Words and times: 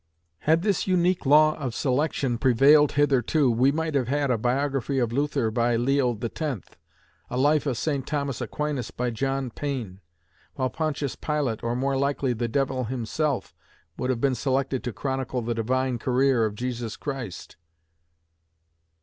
Had 0.49 0.63
this 0.63 0.87
unique 0.87 1.27
law 1.27 1.53
of 1.59 1.75
selection 1.75 2.39
prevailed 2.39 2.93
hitherto, 2.93 3.51
we 3.51 3.71
might 3.71 3.93
have 3.93 4.07
had 4.07 4.31
a 4.31 4.37
biography 4.39 4.97
of 4.97 5.11
Luther 5.13 5.51
by 5.51 5.75
Leo 5.75 6.15
the 6.15 6.27
Tenth; 6.27 6.75
a 7.29 7.37
life 7.37 7.67
of 7.67 7.77
St. 7.77 8.07
Thomas 8.07 8.41
Aquinas 8.41 8.89
by 8.89 9.11
Thomas 9.11 9.51
Payne; 9.53 10.01
while 10.55 10.71
Pontius 10.71 11.15
Pilate, 11.15 11.61
or 11.61 11.75
more 11.75 11.97
likely 11.97 12.33
the 12.33 12.47
devil 12.47 12.85
himself, 12.85 13.53
would 13.95 14.09
have 14.09 14.19
been 14.19 14.33
selected 14.33 14.83
to 14.85 14.91
chronicle 14.91 15.43
the 15.43 15.53
divine 15.53 15.99
career 15.99 16.45
of 16.45 16.55
Jesus 16.55 16.97
Christ. 16.97 17.57